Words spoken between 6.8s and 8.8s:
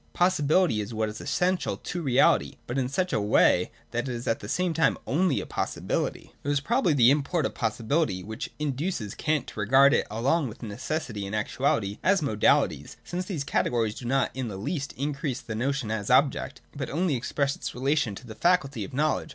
the import of Possibility which in